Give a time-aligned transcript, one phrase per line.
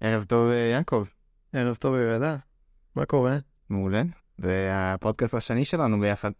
[0.00, 1.04] ערב טוב, אה, יעקב.
[1.52, 2.36] ערב טוב, יהודה.
[2.96, 3.38] מה קורה?
[3.70, 4.02] מעולה.
[4.38, 6.30] זה הפודקאסט השני שלנו ביחד.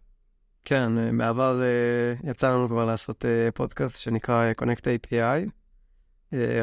[0.65, 5.49] כן, אה, בעבר אה, יצא לנו כבר לעשות פודקאסט שנקרא Connect API.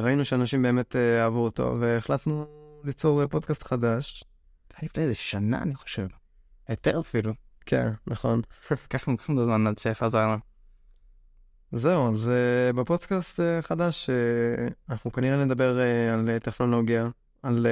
[0.03, 2.47] ראינו שאנשים באמת אה, אהבו אותו, והחלטנו
[2.85, 4.25] ליצור פודקאסט חדש.
[4.69, 6.07] זה היה לפני איזה שנה, אני חושב.
[6.69, 7.33] יותר אפילו.
[7.67, 8.41] כן, נכון.
[8.71, 10.37] לקח לנו כמה זמן עד שחזרנו.
[11.73, 15.79] זהו, אז אה, בפודקאסט אה, חדש אה, אנחנו כנראה נדבר
[16.13, 17.09] על טכנולוגיה,
[17.43, 17.67] על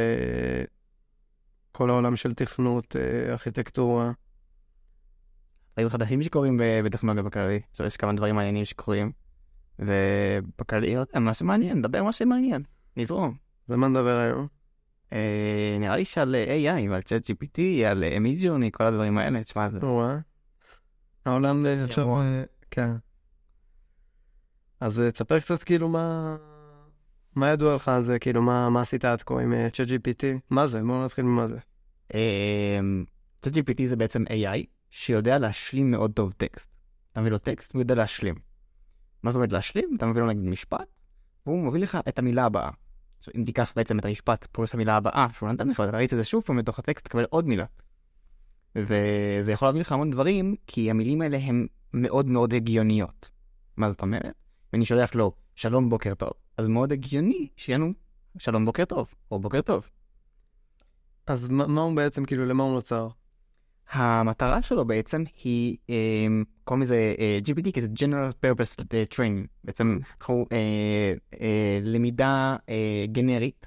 [1.72, 2.96] כל העולם של תכנות,
[3.28, 4.12] ארכיטקטורה.
[5.72, 7.60] דברים חדשים שקורים בטכנולוגיה בכללי.
[7.86, 9.12] יש כמה דברים מעניינים שקורים.
[9.78, 12.62] ובכללי, מה שמעניין, נדבר מה שמעניין.
[12.96, 13.36] נזרום.
[13.68, 14.46] זה מה נדבר היום?
[15.12, 19.44] אה, נראה לי שעל AI ועל צ'אט GPT, על מידג'ורני, כל הדברים האלה.
[19.44, 19.78] תשמע, זה...
[21.24, 22.08] העולם עכשיו...
[22.70, 22.90] כן.
[24.80, 26.36] אז אה, תספר קצת כאילו מה...
[27.34, 28.18] מה ידוע לך על זה?
[28.18, 30.24] כאילו, מה, מה עשית עד כה עם אה, ChatGPT?
[30.50, 30.82] מה זה?
[30.82, 31.58] בואו נתחיל ממה זה.
[33.42, 36.70] צ'אט GPT זה בעצם AI שיודע להשלים מאוד טוב טקסט.
[37.12, 38.34] אתה מביא לו טקסט והוא יודע להשלים.
[39.22, 39.94] מה זאת אומרת להשלים?
[39.96, 40.86] אתה מביא לו נגיד משפט,
[41.46, 42.70] והוא מביא לך את המילה הבאה.
[43.18, 46.18] עכשיו, אם תיקח בעצם את המשפט פלוס המילה הבאה שהוא נתן לך, אתה תריץ את
[46.18, 47.64] זה שוב פעם לתוך הטקסט, תקבל עוד מילה.
[48.76, 53.30] וזה יכול להביא לך המון דברים, כי המילים האלה הן מאוד מאוד הגיוניות.
[53.76, 54.45] מה זאת אומרת?
[54.72, 57.92] ואני שולח לו שלום בוקר טוב, אז מאוד הגיוני שיהיה לנו
[58.38, 59.88] שלום בוקר טוב, או בוקר טוב.
[61.26, 63.08] אז מה, מה הוא בעצם, כאילו, למה הוא נוצר?
[63.90, 66.26] המטרה שלו בעצם היא, אה,
[66.64, 72.56] קוראים לזה אה, GPT, כי זה General Purpose אה, Training, בעצם אנחנו אה, אה, למידה
[72.68, 73.66] אה, גנרית,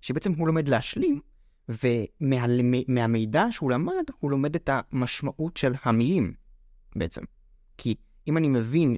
[0.00, 1.20] שבעצם הוא לומד להשלים,
[1.68, 6.34] ומהמידע שהוא למד, הוא לומד את המשמעות של המילים,
[6.96, 7.22] בעצם.
[7.78, 7.94] כי
[8.28, 8.96] אם אני מבין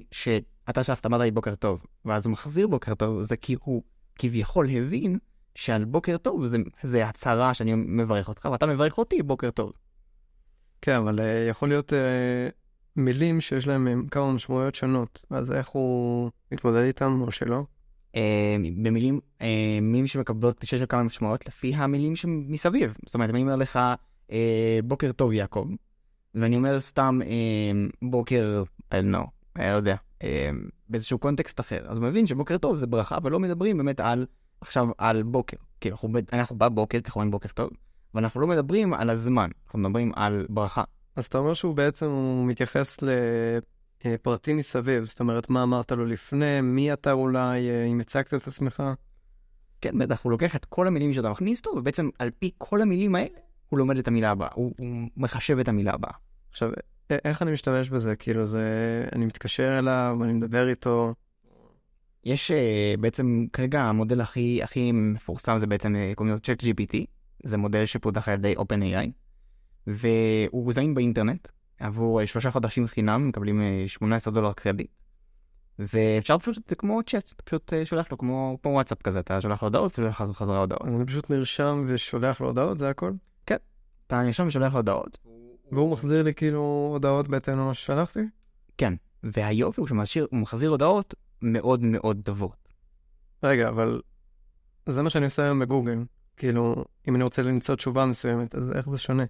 [0.67, 3.83] שאתה שלחת אמרת לי בוקר טוב, ואז הוא מחזיר בוקר טוב, זה כי הוא
[4.19, 5.17] כביכול הבין
[5.55, 9.73] שעל בוקר טוב זה, זה הצהרה שאני מברך אותך, ואתה מברך אותי בוקר טוב.
[10.81, 12.49] כן, אבל אה, יכול להיות אה,
[12.95, 15.25] מילים שיש להם אה, כמה משמעויות שונות.
[15.29, 17.63] אז איך הוא מתמודד איתם או שלא?
[18.15, 22.97] אה, במילים, אה, מילים שמקבלות, שיש לו כמה משמעויות לפי המילים שמסביב.
[23.05, 23.79] זאת אומרת, אני אומר לך,
[24.31, 25.67] אה, בוקר טוב יעקב,
[26.35, 29.23] ואני אומר סתם אה, בוקר, אני לא,
[29.55, 29.95] לא יודע,
[30.89, 34.25] באיזשהו קונטקסט אחר, אז הוא מבין שבוקר טוב זה ברכה, ולא מדברים באמת על,
[34.61, 35.57] עכשיו על בוקר.
[35.81, 37.69] כאילו, אנחנו, אנחנו בבוקר, ככה אומרים בוקר טוב,
[38.13, 40.83] ואנחנו לא מדברים על הזמן, אנחנו מדברים על ברכה.
[41.15, 42.97] אז אתה אומר שהוא בעצם הוא מתייחס
[44.05, 48.47] לפרטים מסביב, זאת אומרת, מה אמרת לו לפני, מי אתה אולי, אה, אם הצגת את
[48.47, 48.83] עצמך.
[49.81, 53.15] כן, בטח, הוא לוקח את כל המילים שאתה מכניס אותו, ובעצם על פי כל המילים
[53.15, 53.37] האלה,
[53.69, 56.11] הוא לומד את המילה הבאה, הוא, הוא מחשב את המילה הבאה.
[56.51, 56.71] עכשיו,
[57.09, 58.15] איך אני משתמש בזה?
[58.15, 58.63] כאילו, זה...
[59.15, 61.13] אני מתקשר אליו, אני מדבר איתו.
[62.23, 66.95] יש uh, בעצם כרגע המודל הכי הכי מפורסם זה בעצם uh, קוראים לו צ'אט GPT,
[67.43, 69.09] זה מודל שפותח על ידי OpenAI,
[69.87, 71.47] והוא זמין באינטרנט
[71.79, 74.91] עבור uh, שלושה חודשים חינם, מקבלים uh, 18 דולר קרדיט.
[75.79, 79.61] ואפשר פשוט, זה כמו צ'אט, אתה פשוט שולח לו כמו, כמו וואטסאפ כזה, אתה שולח
[79.61, 80.81] לו הודעות ושולח לו חזרה הודעות.
[80.81, 83.11] אני פשוט נרשם ושולח לו הודעות, זה הכל?
[84.07, 85.17] אתה נרשם ושולח לו הודעות.
[85.71, 88.19] והוא מחזיר לי כאילו הודעות בהתאם למה ששלחתי?
[88.77, 88.93] כן,
[89.23, 92.69] והיופי הוא שהוא מחזיר הודעות מאוד מאוד טובות.
[93.43, 94.01] רגע, אבל
[94.89, 96.03] זה מה שאני עושה היום בגוגל.
[96.37, 99.23] כאילו, אם אני רוצה למצוא תשובה מסוימת, אז איך זה שונה?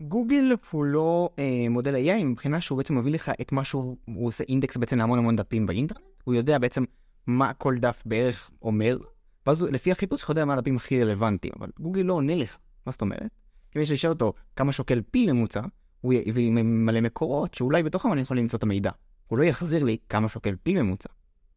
[0.00, 4.26] גוגל הוא לא אה, מודל AI מבחינה שהוא בעצם מביא לך את מה שהוא הוא
[4.26, 6.84] עושה אינדקס בעצם להמון המון דפים באינטרנט, הוא יודע בעצם
[7.26, 8.98] מה כל דף בערך אומר,
[9.46, 12.92] ואז לפי החיפוש הוא יודע מה הדפים הכי רלוונטיים, אבל גוגל לא עונה לך, מה
[12.92, 13.30] זאת אומרת?
[13.76, 15.60] אם יש לשאול אותו כמה שוקל פי ממוצע,
[16.00, 18.90] הוא יביא מלא מקורות שאולי בתוכם אני יכול למצוא את המידע.
[19.26, 21.08] הוא לא יחזיר לי כמה שוקל פי ממוצע.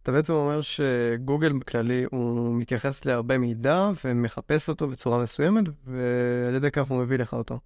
[0.03, 6.71] אתה בעצם אומר שגוגל בכללי הוא מתייחס להרבה מידע ומחפש אותו בצורה מסוימת, ועל ידי
[6.71, 7.59] כך הוא מביא לך אותו.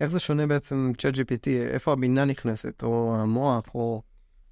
[0.00, 1.48] איך זה שונה בעצם ChatGPT?
[1.48, 4.02] איפה הבינה נכנסת, או המוח, או...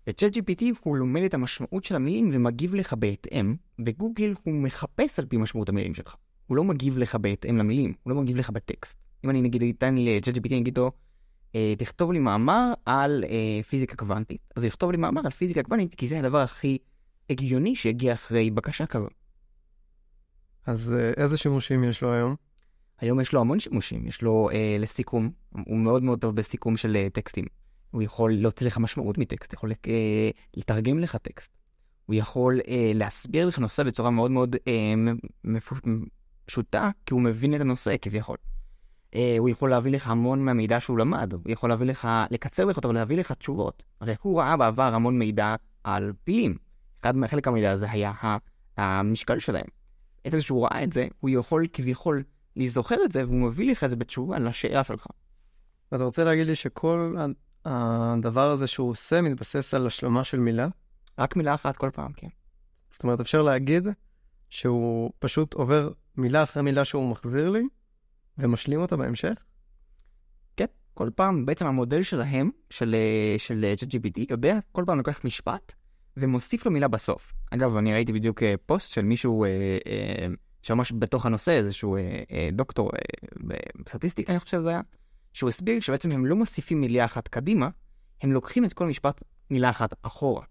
[0.07, 5.27] וצ'אט GPT הוא לומד את המשמעות של המילים ומגיב לך בהתאם, בגוגל הוא מחפש על
[5.27, 6.17] פי משמעות המילים שלך.
[6.47, 8.99] הוא לא מגיב לך בהתאם למילים, הוא לא מגיב לך בטקסט.
[9.25, 10.93] אם אני נגיד אתן לצ'אט GPT, אני אגיד לו,
[11.55, 14.41] אה, תכתוב לי מאמר על אה, פיזיקה קוונטית.
[14.57, 16.79] אז הוא יכתוב לי מאמר על פיזיקה קוונטית, כי זה הדבר הכי
[17.31, 19.09] הגיוני שיגיע אחרי בקשה כזו.
[20.67, 22.37] אז אה, איזה שימושים יש לו היום?
[23.01, 26.97] היום יש לו המון שימושים, יש לו אה, לסיכום, הוא מאוד מאוד טוב בסיכום של
[26.97, 27.45] אה, טקסטים.
[27.91, 31.51] הוא יכול להוציא לך משמעות מטקסט, יכול אה, לתרגם לך טקסט.
[32.07, 34.95] הוא יכול אה, להסביר לך נושא בצורה מאוד מאוד אה,
[35.45, 35.79] מפוש...
[36.45, 38.37] פשוטה, כי הוא מבין את הנושא כביכול.
[39.15, 42.77] אה, הוא יכול להביא לך המון מהמידע שהוא למד, הוא יכול להביא לך, לקצר לך
[42.77, 43.83] אותו ולהביא לך תשובות.
[44.01, 45.55] הרי הוא ראה בעבר המון מידע
[45.85, 46.57] על פילים.
[47.01, 48.13] אחד מהחלק מהמידע הזה היה
[48.77, 49.67] המשקל שלהם.
[50.25, 52.23] עצם שהוא ראה את זה, הוא יכול כביכול
[52.57, 55.07] לזוכר את זה, והוא מביא לך את זה בתשובה לשאלה שלך.
[55.93, 57.17] ואתה רוצה להגיד לי שכל
[57.65, 60.69] הדבר הזה שהוא עושה מתבסס על השלמה של מילה?
[61.19, 62.29] רק מילה אחת כל פעם, כן.
[62.91, 63.89] זאת אומרת, אפשר להגיד
[64.51, 67.63] שהוא פשוט עובר מילה אחרי מילה שהוא מחזיר לי,
[68.43, 69.35] ומשלים אותה בהמשך?
[70.57, 75.25] כן, כל פעם, בעצם המודל שלהם, של, אה, של אה, ChatGPT, יודע, כל פעם לוקח
[75.25, 75.73] משפט
[76.17, 77.33] ומוסיף לו מילה בסוף.
[77.51, 80.27] אגב, אני ראיתי בדיוק אה, פוסט של מישהו אה, אה,
[80.63, 84.81] שממש בתוך הנושא, איזשהו אה, אה, דוקטור אה, בסטטיסטיקה, אני חושב שזה היה,
[85.33, 87.69] שהוא הסביר שבעצם הם לא מוסיפים מילה אחת קדימה,
[88.23, 90.45] הם לוקחים את כל משפט מילה אחת אחורה.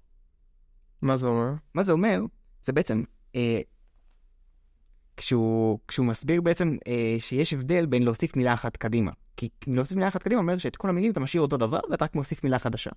[1.02, 1.54] מה זה אומר?
[1.74, 2.22] מה זה אומר?
[2.64, 3.04] זה בעצם,
[3.36, 3.62] אה,
[5.18, 9.12] כשהוא, כשהוא מסביר בעצם אה, שיש הבדל בין להוסיף מילה אחת קדימה.
[9.38, 12.16] כי להוסיף מילה אחת קדימה אומר שאת כל המילים אתה משאיר אותו דבר ואתה רק
[12.16, 12.92] מוסיף מילה חדשה.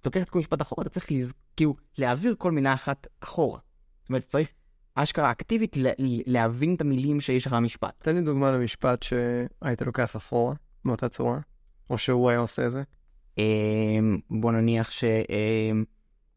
[0.00, 1.32] אתה לוקח את כל משפט אחורה, אתה צריך לז...
[1.56, 3.58] כאילו להעביר כל מילה אחת אחורה.
[4.00, 4.52] זאת אומרת, צריך
[4.94, 5.90] אשכרה אקטיבית לה...
[6.26, 7.94] להבין את המילים שיש לך במשפט.
[7.98, 10.54] תן לי דוגמה למשפט שהיית לוקח אחורה,
[10.84, 11.38] באותה צורה,
[11.90, 12.82] או שהוא היה עושה את זה.
[13.38, 13.44] אה,
[14.30, 14.90] בוא נניח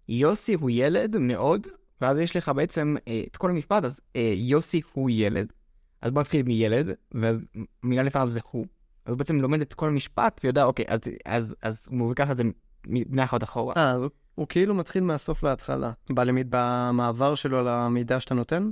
[0.07, 1.67] שיוסי הוא ילד מאוד,
[2.01, 5.53] ואז יש לך בעצם אה, את כל המשפט, אז אה, יוסי הוא ילד.
[6.01, 7.45] אז בוא נתחיל מילד, ואז
[7.83, 8.65] מילה לפניו זה הוא.
[9.05, 12.37] אז הוא בעצם לומד את כל המשפט ויודע, אוקיי, אז, אז, אז הוא ייקח את
[12.37, 12.43] זה
[12.87, 13.73] מבני אחת אחורה.
[13.77, 15.91] אה, אז הוא, הוא כאילו מתחיל מהסוף להתחלה.
[16.09, 18.71] בלמיד, במעבר שלו למידע שאתה נותן?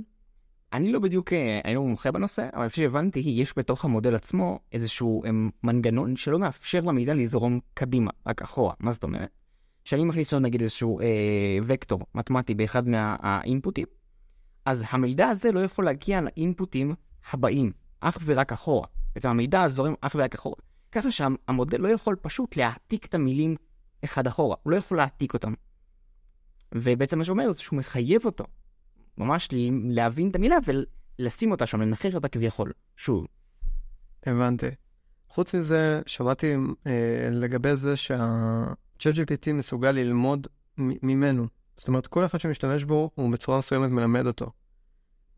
[0.72, 4.58] אני לא בדיוק, אה, אני לא מומחה בנושא, אבל לפי שהבנתי, יש בתוך המודל עצמו
[4.72, 8.74] איזשהו הם, מנגנון שלא מאפשר למידע לזרום קדימה, רק אחורה.
[8.80, 9.30] מה זאת אומרת?
[9.84, 11.06] כשאני מכניס לו נגיד איזשהו אה,
[11.62, 13.86] וקטור מתמטי באחד מהאינפוטים,
[14.64, 16.94] אז המידע הזה לא יכול להגיע לאינפוטים
[17.32, 18.86] הבאים, אך ורק אחורה.
[19.14, 20.56] בעצם המידע זורם אך ורק אחורה.
[20.92, 23.56] ככה שהמודל לא יכול פשוט להעתיק את המילים
[24.04, 25.54] אחד אחורה, הוא לא יכול להעתיק אותם.
[26.74, 28.44] ובעצם מה שאומר זה שהוא מחייב אותו
[29.18, 29.48] ממש
[29.84, 30.56] להבין את המילה
[31.18, 32.72] ולשים אותה שם, לנחש אותה כביכול.
[32.96, 33.26] שוב.
[34.26, 34.66] הבנתי.
[35.28, 36.54] חוץ מזה, שמעתי
[36.86, 37.96] אה, לגבי זה
[38.98, 40.46] שה-ChatGPT מסוגל ללמוד
[40.78, 41.46] ממנו.
[41.76, 44.50] זאת אומרת, כל אחד שמשתמש בו, הוא בצורה מסוימת מלמד אותו.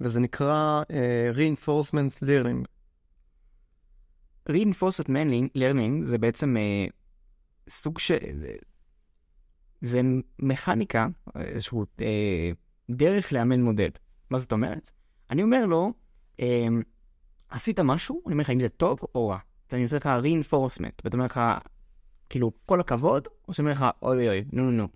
[0.01, 2.67] וזה נקרא אה, reinforcement learning.
[4.49, 6.87] reinforcement learning זה בעצם אה,
[7.69, 8.45] סוג של...
[9.81, 10.01] זה
[10.39, 11.07] מכניקה,
[11.37, 12.51] איזשהו אה,
[12.91, 13.91] דרך לאמן מודל.
[14.31, 14.91] מה זאת אומרת?
[15.31, 15.93] אני אומר לו,
[16.41, 16.67] אה,
[17.49, 19.39] עשית משהו, אני אומר לך אם זה טוב או רע.
[19.69, 21.41] אז אני עושה לך reinforcement, ואתה אומר לך,
[22.29, 24.89] כאילו, כל הכבוד, או שאני אומר לך, אוי אוי, נו נו נו.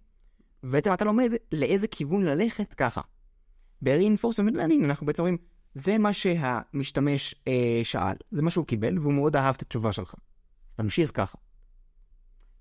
[0.63, 3.01] ובעצם אתה לומד לאיזה כיוון ללכת ככה.
[3.83, 5.37] ב-reinforcement learning אנחנו בעצם אומרים,
[5.75, 10.15] זה מה שהמשתמש אה, שאל, זה מה שהוא קיבל, והוא מאוד אהב את התשובה שלך.
[10.71, 11.39] אז תמשיך ככה.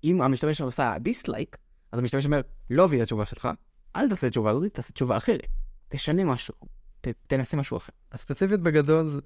[0.04, 1.56] אם המשתמש עושה דיסלייק,
[1.92, 2.40] אז המשתמש אומר,
[2.70, 3.48] לא אוהב את התשובה שלך,
[3.96, 5.46] אל תעשה את התשובה הזאת, תעשה תשובה אחרת.
[5.88, 6.54] תשנה משהו,
[7.00, 7.92] ת, תנסה משהו אחר.
[8.10, 9.20] אז ספציפית בגדול,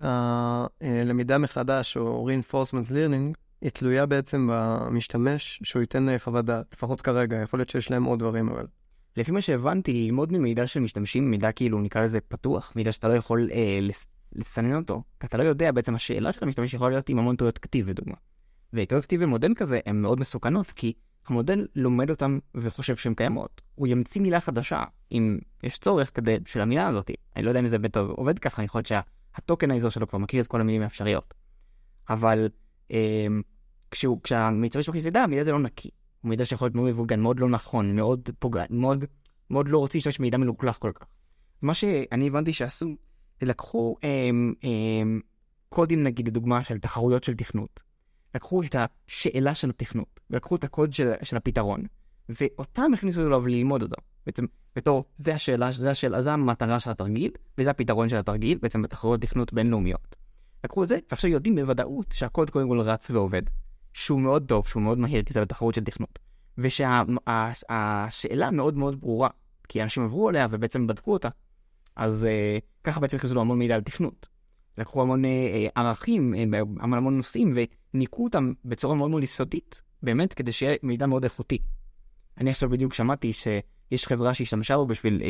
[0.80, 7.36] הלמידה מחדש, או reinforcement learning, היא תלויה בעצם במשתמש שהוא ייתן חוות דעת, לפחות כרגע,
[7.36, 8.66] יכול להיות שיש להם עוד דברים אבל.
[9.16, 13.12] לפי מה שהבנתי, ללמוד ממידע של משתמשים, מידע כאילו נקרא לזה פתוח, מידע שאתה לא
[13.12, 13.88] יכול אה,
[14.32, 17.58] לסנן אותו, כי אתה לא יודע בעצם השאלה של המשתמש יכולה להיות עם המון טעויות
[17.58, 18.14] כתיב לדוגמה.
[18.72, 20.92] וטעויות כתיב במודל כזה הן מאוד מסוכנות, כי
[21.26, 23.60] המודל לומד אותם וחושב שהן קיימות.
[23.74, 27.10] הוא ימציא מילה חדשה, אם יש צורך כדי, של המילה הזאת.
[27.36, 30.46] אני לא יודע אם זה באמת עובד ככה, יכול להיות שהטוקנייזר שלו כבר מכיר את
[30.46, 31.34] כל המילים האפשריות.
[32.10, 32.48] אבל
[33.90, 35.90] כשהוא, כשהמשתמש מכניס ידע, המידע הזה לא נקי.
[36.20, 39.04] הוא מידע שיכול להיות מאוד מבולגן, מאוד לא נכון, מאוד פוגע, מאוד,
[39.50, 41.06] מאוד לא רוצה להשתמש במידע מלוכלך כל כך.
[41.62, 42.96] מה שאני הבנתי שעשו,
[43.42, 44.30] לקחו אה,
[44.64, 45.02] אה,
[45.68, 47.82] קודים נגיד לדוגמה של תחרויות של תכנות.
[48.34, 51.82] לקחו את השאלה של התכנות, ולקחו את הקוד של, של הפתרון,
[52.28, 53.96] ואותם הכניסו אליו ללמוד אותו.
[54.26, 54.44] בעצם,
[54.76, 59.20] בתור, זה השאלה, זה השאלה, זה המטרה של התרגיל, וזה הפתרון של התרגיל, בעצם בתחרויות
[59.20, 60.16] תכנות בינלאומיות.
[60.64, 63.42] לקחו את זה, ועכשיו יודעים בוודאות שהקוד קודם כל רץ ועובד,
[63.92, 66.18] שהוא מאוד טוב, שהוא מאוד מהיר, כי זה בתחרות של תכנות.
[66.58, 69.28] ושהשאלה מאוד מאוד ברורה,
[69.68, 71.28] כי אנשים עברו עליה ובעצם בדקו אותה.
[71.96, 74.28] אז uh, ככה בעצם הכניסו לו המון מידע על תכנות.
[74.78, 75.28] לקחו המון uh,
[75.74, 77.54] ערכים, uh, המון המון נושאים,
[77.94, 81.58] וניקו אותם בצורה מאוד מאוד יסודית, באמת, כדי שיהיה מידע מאוד איכותי.
[82.38, 85.24] אני עכשיו בדיוק שמעתי שיש חברה שהשתמשה בו בשביל uh,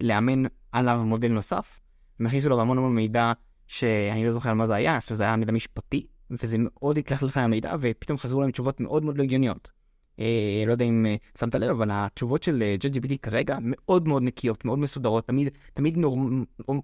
[0.00, 0.42] לאמן
[0.72, 1.80] עליו מודל נוסף,
[2.20, 3.32] הם הכניסו לו המון המון מידע
[3.68, 7.36] שאני לא זוכר על מה זה היה, שזה היה מידע משפטי, וזה מאוד יקלח לך
[7.36, 9.70] המידע, ופתאום חזרו להם תשובות מאוד מאוד לא הגיוניות.
[10.20, 14.22] אה, לא יודע אם אה, שמת לב, אבל התשובות של אה, JGPT כרגע מאוד מאוד
[14.22, 16.18] נקיות, מאוד מסודרות, תמיד, תמיד נור...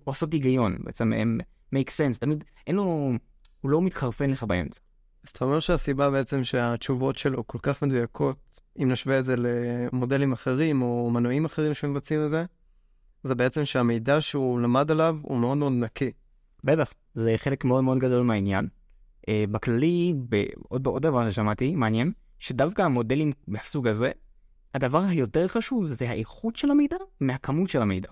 [0.04, 1.40] עושות היגיון, בעצם הם
[1.74, 3.12] make sense, תמיד אין לו,
[3.60, 4.80] הוא לא מתחרפן לך באמצע.
[5.24, 10.32] אז אתה אומר שהסיבה בעצם שהתשובות שלו כל כך מדויקות, אם נשווה את זה למודלים
[10.32, 12.44] אחרים או מנועים אחרים שמבצעים את זה,
[13.22, 16.10] זה בעצם שהמידע שהוא למד עליו הוא מאוד מאוד נקי.
[16.64, 18.68] בטח, זה חלק מאוד מאוד גדול מהעניין.
[19.28, 20.14] אה, בכללי,
[20.68, 24.10] עוד, עוד דבר ששמעתי, מעניין, שדווקא המודלים מהסוג הזה,
[24.74, 28.08] הדבר היותר חשוב זה האיכות של המידע מהכמות של המידע.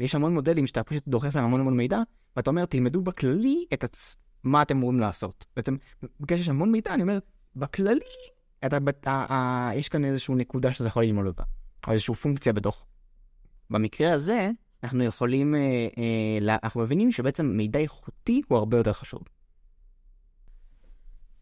[0.00, 1.98] ויש המון מודלים שאתה פשוט דוחף להם המון המון מידע,
[2.36, 4.16] ואתה אומר, תלמדו בכללי את הצ...
[4.44, 5.46] מה אתם אמורים לעשות.
[5.56, 5.76] בעצם,
[6.20, 7.18] בגלל שיש המון מידע, אני אומר,
[7.56, 8.00] בכללי,
[8.66, 11.42] אתה, בת- ה- ה- יש כאן איזושהי נקודה שאתה יכול ללמוד אותה,
[11.86, 12.86] או איזושהי פונקציה בתוך.
[13.70, 14.50] במקרה הזה,
[14.84, 15.60] אנחנו יכולים, אה,
[16.48, 19.22] אה, אנחנו מבינים שבעצם מידע איכותי הוא הרבה יותר חשוב.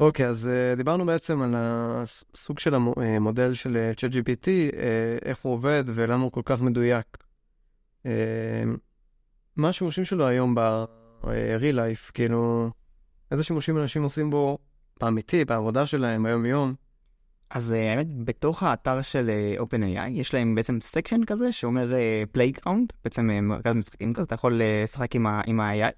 [0.01, 5.53] אוקיי, אז אה, דיברנו בעצם על הסוג של המודל של אה, ChatGPT, אה, איך הוא
[5.53, 7.07] עובד ולמה הוא כל כך מדויק.
[8.07, 8.65] אה,
[9.57, 12.71] מה השימושים שלו היום ב-real life, כאילו,
[13.31, 14.59] איזה שימושים אנשים עושים בו
[15.01, 16.75] באמיתי, בעבודה שלהם, ביום-יום?
[17.55, 21.93] אז אה, האמת, בתוך האתר של אה, OpenAI, יש להם בעצם section כזה שאומר
[22.33, 25.93] playground, בעצם אה, מרכז משחקים כזה, אתה יכול לשחק עם ה- עם ה-AI.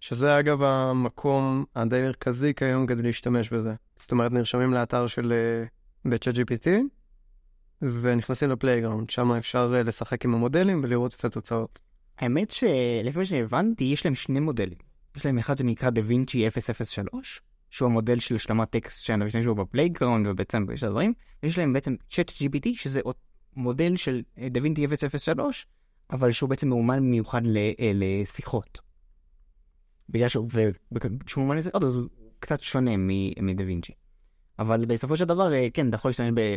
[0.00, 3.74] שזה אגב המקום הדי מרכזי כיום כדי להשתמש בזה.
[4.00, 5.32] זאת אומרת, נרשמים לאתר של
[6.04, 6.68] ב-ChatGPT
[7.82, 11.80] ונכנסים ל playground, שם אפשר לשחק עם המודלים ולראות את התוצאות.
[12.18, 14.78] האמת שלפי מה שהבנתי, יש להם שני מודלים.
[15.16, 16.48] יש להם אחד שנקרא דה וינצ'י
[16.84, 17.40] 003,
[17.76, 21.12] שהוא המודל של השלמת טקסט שאנחנו משתמשים בו ב playground ובעצם בשביל הדברים.
[21.42, 23.00] ויש להם בעצם ChatGPT, שזה
[23.56, 24.86] מודל של דה וינצ'י
[25.18, 25.66] 003,
[26.10, 28.80] אבל שהוא בעצם מאומן במיוחד ל- אה, לשיחות.
[30.08, 30.48] בגלל שהוא,
[30.92, 32.08] וכשהוא מאומן לשיחות אז הוא
[32.40, 33.92] קצת שונה מ- מדה וינצ'י.
[34.58, 36.56] אבל בסופו של דבר, אה, כן, אתה יכול להשתמש ב...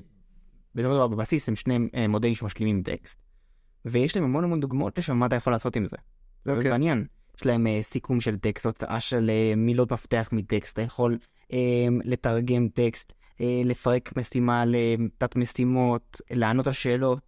[0.75, 3.21] בסופו של דבר בבסיס הם שני אה, מודלים שמשלימים טקסט.
[3.85, 5.97] ויש להם המון המון דוגמאות לשם מה אתה יכול לעשות עם זה.
[6.45, 6.71] זה אוקיי.
[6.71, 7.05] מעניין.
[7.39, 11.51] יש להם uh, סיכום של טקסט, הוצאה של uh, מילות מפתח מטקסט, אתה יכול uh,
[12.03, 13.13] לתרגם טקסט,
[13.65, 17.19] לפרק משימה לתת משימות, לענות על שאלות.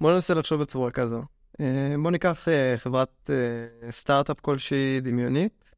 [0.00, 1.22] בוא ננסה לחשוב בצורה כזו.
[1.60, 5.70] אה, בוא ניקח אה, חברת אה, סטארט-אפ כלשהי דמיונית,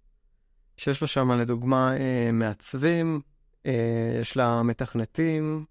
[0.76, 3.20] שיש לה שם לדוגמה אה, מעצבים,
[3.66, 5.64] אה, יש לה מתכנתים,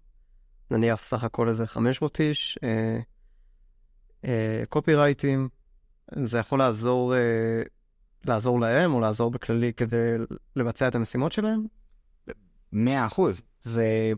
[0.70, 2.98] נניח סך הכל איזה 500 איש, אה,
[4.24, 5.48] אה, קופירייטים,
[6.24, 7.62] זה יכול לעזור, אה,
[8.28, 10.12] לעזור להם או לעזור בכללי כדי
[10.56, 11.66] לבצע את המשימות שלהם?
[12.72, 13.42] מאה אחוז.
[13.62, 14.12] זה,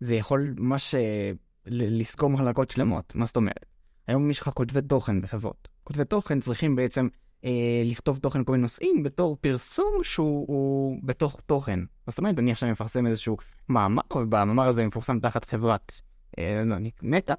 [0.00, 1.30] זה יכול ממש אה,
[1.66, 3.66] ל- לסגור מחלקות שלמות, מה זאת אומרת?
[4.06, 5.68] היום יש לך כותבי תוכן בחברות.
[5.84, 7.08] כותבי תוכן צריכים בעצם
[7.44, 7.50] אה,
[7.84, 11.80] לכתוב תוכן כל מיני נושאים בתור פרסום שהוא הוא בתוך תוכן.
[12.08, 13.36] זאת אומרת, אני עכשיו מפרסם איזשהו
[13.68, 16.00] מאמר, ובמאמר הזה מפורסם תחת חברת
[16.38, 17.34] אה, לא, אני- מטא,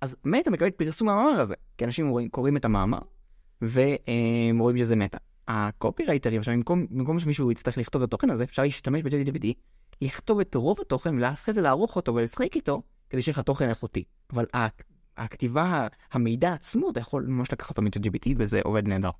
[0.00, 2.98] אז מטא מקבלת פרסום מהמאמר הזה, כי אנשים רואים, קוראים את המאמר
[3.62, 5.18] והם רואים שזה מטא.
[5.48, 9.46] הקופירייטרים, עכשיו במקום, במקום שמישהו יצטרך לכתוב את התוכן הזה, אפשר להשתמש ב-JDBD,
[10.02, 14.04] לכתוב את רוב התוכן ואחרי זה לערוך אותו ולשחק איתו, כדי שיהיה לך תוכן איכותי.
[14.32, 14.46] אבל
[15.16, 19.10] הכתיבה, המידע עצמו, אתה יכול ממש לקחת אותו מ-GPT וזה עובד נהדר.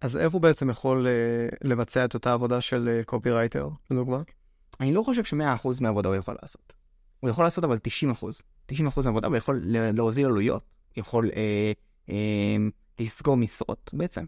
[0.00, 4.22] אז איך הוא בעצם יכול אה, לבצע את אותה עבודה של אה, קופירייטר, לדוגמה?
[4.80, 6.72] אני לא חושב ש-100% מהעבודה הוא יכול לעשות.
[7.20, 7.78] הוא יכול לעשות אבל
[8.12, 8.70] 90%.
[8.72, 8.74] 90%
[9.04, 10.64] מהעבודה הוא יכול להוזיל עלויות,
[10.96, 11.72] יכול אה,
[12.10, 12.56] אה,
[12.98, 14.24] לסגור משרות בעצם.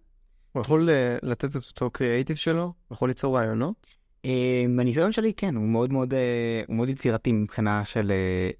[0.54, 2.62] הוא יכול אה, לתת את אותו קריאייטיב שלו?
[2.62, 3.86] הוא יכול ליצור רעיונות?
[4.24, 8.12] אה, בניסיון שלי כן, הוא מאוד מאוד, אה, הוא מאוד יצירתי מבחינה של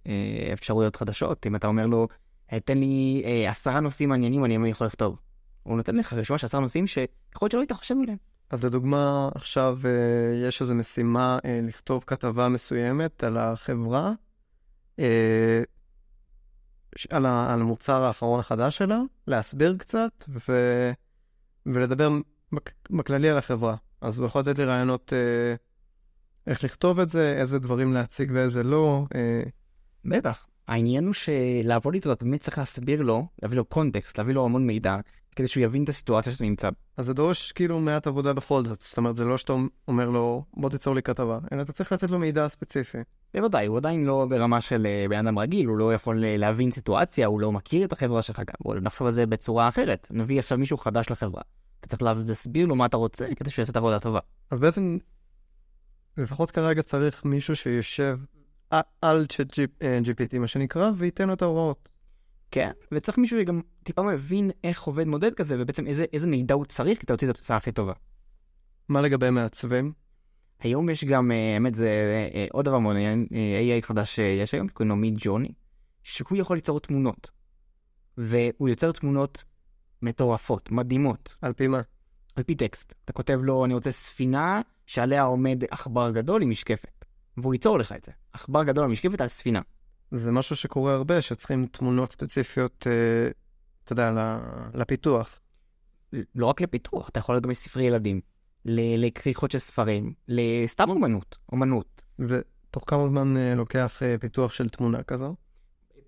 [0.06, 1.46] אה, אפשרויות חדשות.
[1.46, 2.08] אם אתה אומר לו,
[2.52, 5.18] "אה, תן לי עשרה נושאים מעניינים, אני יכול לכתוב.
[5.62, 7.08] הוא נותן לך רשימה של עשרה נושאים שיכול
[7.42, 8.18] להיות שלא היית חושב עליהם.
[8.50, 9.78] אז לדוגמה, עכשיו
[10.48, 14.12] יש איזו משימה לכתוב כתבה מסוימת על החברה,
[17.10, 20.52] על המוצר האחרון החדש שלה, להסביר קצת ו,
[21.66, 22.08] ולדבר
[22.90, 23.76] בכללי על החברה.
[24.00, 25.54] אז הוא יכול לתת לי רעיונות אה,
[26.46, 29.06] איך לכתוב את זה, איזה דברים להציג ואיזה לא.
[29.14, 29.42] אה,
[30.04, 30.46] בטח.
[30.68, 34.66] העניין הוא שלעבוד איתו אתה באמת צריך להסביר לו, להביא לו קונטקסט, להביא לו המון
[34.66, 34.96] מידע,
[35.36, 36.68] כדי שהוא יבין את הסיטואציה שאתה נמצא.
[36.96, 38.82] אז זה דורש כאילו מעט עבודה בכל זאת.
[38.82, 39.52] זאת אומרת, זה לא שאתה
[39.88, 42.98] אומר לו, בוא תיצור לי כתבה, אלא אתה צריך לתת לו מידע ספציפי.
[43.34, 46.70] בוודאי, הוא עדיין לא ברמה של אה, בן אדם רגיל, הוא לא יכול אה, להבין
[46.70, 50.08] סיטואציה, הוא לא מכיר את החברה שלך גם, בוא נחשוב על זה בצורה אחרת.
[50.10, 51.42] נביא עכשיו מישהו חדש לחברה.
[51.80, 54.20] אתה צריך להסביר לו מה אתה רוצה, כדי שהוא יעשה את העבודה טובה.
[54.50, 54.98] אז בעצם,
[56.16, 58.18] לפחות כרגע צריך מישהו שיושב
[59.02, 61.93] על צ'אט אה, GPT, מה שנקרא, וייתן לו את ההוראות.
[62.54, 66.64] כן, וצריך מישהו שגם טיפה מבין איך עובד מודל כזה, ובעצם איזה, איזה מידע הוא
[66.64, 67.92] צריך כדי להוציא את התוצאה הכי טובה.
[68.88, 69.92] מה לגבי מעצבים?
[70.60, 74.68] היום יש גם, אה, האמת זה אה, אה, עוד דבר מעניין, AI חדש שיש היום,
[74.68, 75.52] קוראים לו מיד ג'וני,
[76.02, 77.30] שהוא יכול ליצור תמונות.
[78.18, 79.44] והוא יוצר תמונות
[80.02, 81.80] מטורפות, מדהימות, על פי מה?
[82.36, 82.94] על פי טקסט.
[83.04, 87.04] אתה כותב לו, אני רוצה ספינה שעליה עומד עכבר גדול עם משקפת.
[87.36, 88.12] והוא ייצור לך את זה.
[88.32, 89.60] עכבר גדול עם משקפת על ספינה.
[90.10, 93.30] זה משהו שקורה הרבה, שצריכים תמונות ספציפיות, אה,
[93.84, 94.38] אתה יודע,
[94.74, 95.40] לפיתוח.
[96.34, 98.20] לא רק לפיתוח, אתה יכול להיות גם בספרי ילדים.
[98.64, 102.02] לכריכות של ספרים, לסתם אומנות, אומנות.
[102.18, 105.34] ותוך כמה זמן אה, לוקח אה, פיתוח של תמונה כזו?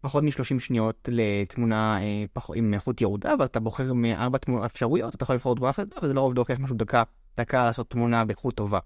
[0.00, 2.50] פחות מ-30 שניות לתמונה אה, פח...
[2.54, 6.34] עם איכות ירודה, ואתה בוחר מארבע תמונות אפשרויות, אתה יכול לבחור תמונה אחת, וזה לרוב
[6.34, 7.02] לוקח משהו דקה,
[7.36, 8.78] דקה לעשות תמונה באיכות טובה.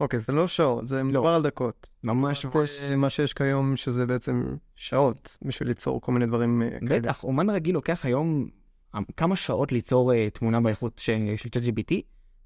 [0.00, 1.94] אוקיי, זה לא שעות, זה מדובר על דקות.
[2.04, 2.82] ממש ממש...
[2.96, 7.00] מה שיש כיום, שזה בעצם שעות בשביל ליצור כל מיני דברים אה, כאלה.
[7.00, 8.48] בטח, אומן רגיל לוקח היום
[8.94, 11.94] אה, כמה שעות ליצור אה, תמונה באיכות של ChatGPT,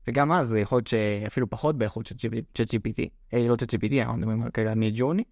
[0.09, 2.14] וגם אז זה יכול להיות שאפילו פחות באיכות של
[2.59, 3.02] ChatGPT,
[3.33, 5.25] לא ChatGPT, אנחנו מדברים כרגע על מידג'ורני,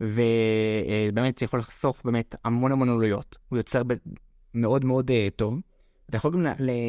[0.00, 3.82] ובאמת זה יכול לחסוך באמת המון המון עלויות, הוא יוצר
[4.54, 5.60] מאוד מאוד טוב.
[6.08, 6.46] אתה יכול גם,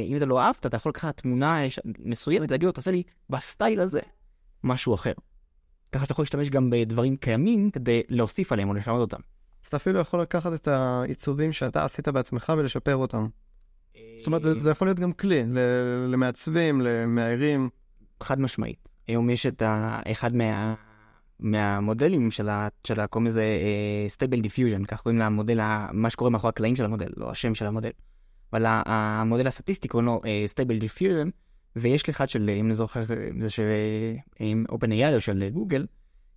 [0.08, 1.60] אם אתה לא אהבת, אתה יכול לקחת תמונה
[2.00, 4.00] מסוימת, להגיד לו, תעשה לי בסטייל הזה
[4.64, 5.14] משהו אחר.
[5.92, 9.22] ככה שאתה יכול להשתמש גם בדברים קיימים כדי להוסיף עליהם או לשנות אותם.
[9.64, 13.28] אז אתה אפילו יכול לקחת את העיצובים שאתה עשית בעצמך ולשפר אותם.
[14.18, 15.44] זאת אומרת, זה, זה יכול להיות גם כלי
[16.08, 17.70] למעצבים, למאיירים.
[18.24, 18.90] חד משמעית.
[19.08, 20.00] היום יש את ה...
[20.12, 20.74] אחד מה...
[21.40, 22.68] מהמודלים של ה...
[22.84, 23.08] של ה...
[23.08, 23.44] קוראים לזה
[24.08, 25.88] Stable Diffusion, כך קוראים למודל, ה...
[25.92, 27.90] מה שקורה מאחורי הקלעים של המודל, לא השם של המודל.
[28.54, 31.30] אבל המודל הסטטיסטי קוראים לו Stable Diffusion,
[31.76, 33.02] ויש לי אחד של, אם אני זוכר,
[33.40, 33.64] זה של
[34.72, 35.86] OpenAI או של גוגל,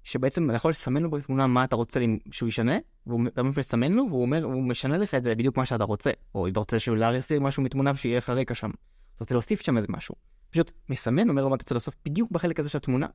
[0.04, 2.00] שבעצם אתה יכול לסמן לו בתמונה מה אתה רוצה
[2.30, 2.76] שהוא ישנה,
[3.06, 6.10] והוא באמת מסמן לו, והוא אומר, הוא משנה לך את זה בדיוק מה שאתה רוצה.
[6.34, 8.70] או אם אתה רוצה שהוא יסיר משהו מתמונה שיהיה לך רקע שם.
[8.70, 10.14] אתה רוצה להוסיף שם איזה משהו.
[10.50, 13.06] פשוט מסמן, אומר לו מה אתה רוצה להוסיף בדיוק בחלק הזה של התמונה,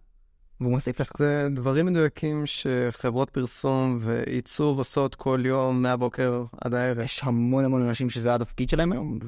[0.61, 1.11] והוא מוסיף לך.
[1.17, 6.99] זה דברים מדויקים שחברות פרסום ועיצוב עושות כל יום מהבוקר עד הערב.
[6.99, 9.19] יש המון המון אנשים שזה התפקיד שלהם היום,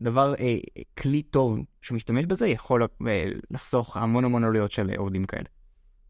[0.00, 0.56] שדבר, אה,
[0.98, 5.48] כלי טוב שמשתמש בזה יכול אה, לחסוך המון המון עלויות של עובדים כאלה.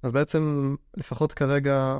[0.02, 1.98] אז בעצם, לפחות כרגע,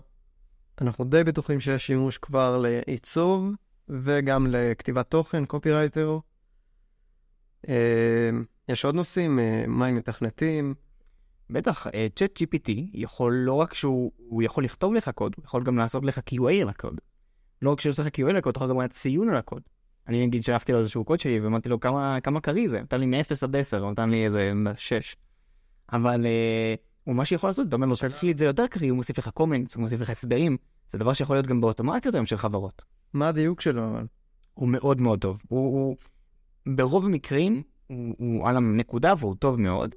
[0.81, 3.51] אנחנו די בטוחים שיש שימוש כבר לעיצוב
[3.89, 6.19] וגם לכתיבת תוכן, קופירייטר.
[7.69, 8.31] אה,
[8.69, 10.75] יש עוד נושאים, אה, מה עם מתכנתים?
[11.51, 15.79] בטח, צ'אט GPT יכול לא רק שהוא הוא יכול לכתוב לך קוד, הוא יכול גם
[15.79, 17.01] לעשות לך QA לקוד.
[17.63, 19.63] לא רק עושה לך QA לקוד, אתה יכול גם לעשות ציון על הקוד.
[20.09, 23.07] אני נגיד שלחתי לו איזשהו קוד שלי ואמרתי לו כמה, כמה קריא זה, נתן לי
[23.07, 25.17] מ-0 עד 10, הוא נתן לי איזה 6.
[25.93, 28.91] אבל אה, הוא מה שיכול לעשות, אתה אומר לו שיש לי את זה יותר קריא,
[28.91, 30.57] הוא מוסיף לך קומנטס, הוא מוסיף לך הסברים,
[30.89, 32.85] זה דבר שיכול להיות גם באוטומציות היום של חברות.
[33.13, 34.07] מה הדיוק שלו אבל?
[34.55, 35.39] הוא מאוד מאוד טוב.
[35.49, 35.97] הוא, הוא
[36.77, 39.95] ברוב המקרים, הוא, הוא על הנקודה והוא טוב מאוד.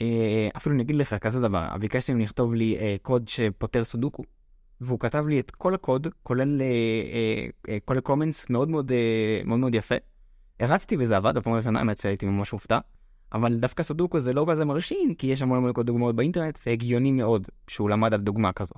[0.00, 4.22] אה, אפילו אני אגיד לך כזה דבר, ביקשתי ממנו לכתוב לי אה, קוד שפותר סודוקו,
[4.80, 8.92] והוא כתב לי את כל הקוד, כולל אה, אה, אה, כל הקומנס מאוד מאוד,
[9.44, 9.94] מאוד מאוד יפה.
[10.60, 12.78] הרצתי וזה עבד, בפעם הראשונה האמת שהייתי ממש מופתע,
[13.32, 17.48] אבל דווקא סודוקו זה לא כזה מרשים, כי יש המון המון דוגמאות באינטרנט, והגיוני מאוד
[17.68, 18.74] שהוא למד על דוגמה כזו.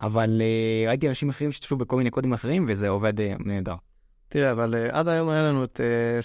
[0.00, 0.42] אבל
[0.86, 3.74] ראיתי אנשים אחרים שהשתמשו בכל מיני קודים אחרים, וזה עובד נהדר.
[4.28, 5.80] תראה, אבל עד היום היה לנו את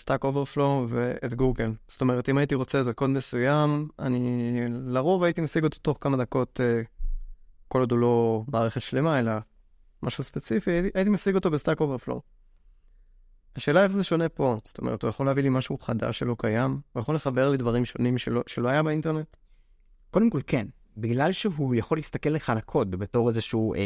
[0.06, 1.71] Stack Overflow ואת גוגל.
[1.88, 4.51] זאת אומרת, אם הייתי רוצה איזה קוד מסוים, אני
[4.86, 6.60] לרוב הייתי משיג אותו תוך כמה דקות,
[7.76, 9.32] כל עוד הוא לא מערכת שלמה, אלא
[10.04, 12.21] משהו ספציפי, הייתי, משיג אותו ב Stack Overflow.
[13.56, 16.80] השאלה איך זה שונה פה, זאת אומרת, הוא יכול להביא לי משהו חדש שלא קיים,
[16.94, 19.38] הוא יכול לחבר לי דברים שונים שלא, שלא היה באינטרנט.
[20.12, 23.80] קודם כל כן, בגלל שהוא יכול להסתכל לך על הקוד בתור איזשהו אה,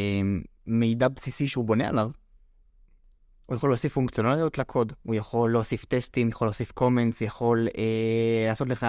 [0.66, 2.10] מידע בסיסי שהוא בונה עליו,
[3.46, 8.68] הוא יכול להוסיף פונקציונליות לקוד, הוא יכול להוסיף טסטים, יכול להוסיף קומנטס, יכול אה, לעשות
[8.68, 8.86] לך,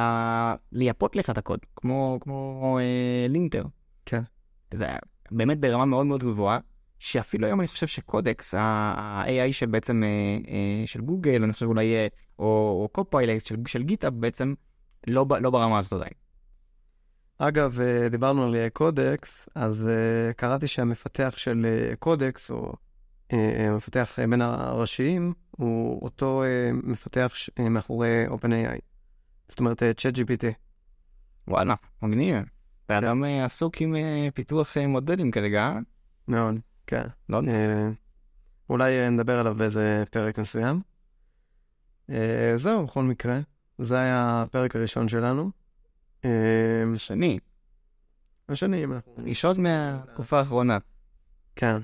[0.71, 3.63] לייפות לך את הקוד, כמו, כמו אה, לינטר.
[4.05, 4.21] כן.
[4.73, 4.87] זה
[5.31, 6.59] באמת ברמה מאוד מאוד גבוהה,
[6.99, 10.09] שאפילו היום אני חושב שקודקס, ה-AI של בעצם, אה,
[10.53, 12.07] אה, של גוגל, אני חושב אולי, אה,
[12.39, 14.53] או, או Copilot של, של GitHub בעצם,
[15.07, 16.11] לא, לא ברמה הזאת עדיין.
[17.37, 17.79] אגב,
[18.11, 19.89] דיברנו על קודקס, אז
[20.37, 21.65] קראתי שהמפתח של
[21.99, 22.73] קודקס, או
[23.29, 26.43] המפתח בין הראשיים, הוא אותו
[26.83, 28.79] מפתח מאחורי OpenAI.
[29.47, 30.45] זאת אומרת, ChatGPT.
[31.47, 32.60] וואלה, מגניב.
[32.91, 35.73] בן אדם אה, עסוק עם אה, פיתוח אה, מודלים כרגע?
[36.27, 36.55] מאוד,
[36.87, 37.03] כן.
[37.29, 37.41] לא
[38.69, 40.81] אולי נדבר עליו באיזה פרק מסוים.
[42.55, 43.39] זהו, בכל מקרה.
[43.77, 45.51] זה היה הפרק הראשון שלנו.
[46.25, 47.39] אה, שני,
[48.49, 49.13] השני, אם אנחנו...
[49.25, 50.77] ראשון מהתקופה האחרונה.
[51.55, 51.77] כן.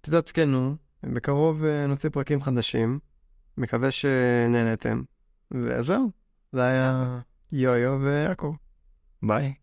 [0.00, 2.98] תתעדכנו, בקרוב אה, נוציא פרקים חדשים.
[3.56, 5.02] מקווה שנהנתם.
[5.50, 6.10] וזהו,
[6.52, 7.20] זה היה
[7.52, 8.54] יו-יו ויעקב.
[9.22, 9.58] Bye.